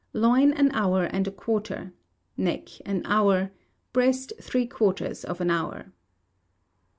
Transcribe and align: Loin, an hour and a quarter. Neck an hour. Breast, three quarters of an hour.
Loin, 0.13 0.51
an 0.53 0.71
hour 0.71 1.03
and 1.03 1.27
a 1.27 1.31
quarter. 1.31 1.93
Neck 2.35 2.69
an 2.87 3.03
hour. 3.05 3.51
Breast, 3.93 4.33
three 4.41 4.65
quarters 4.65 5.23
of 5.23 5.41
an 5.41 5.51
hour. 5.51 5.93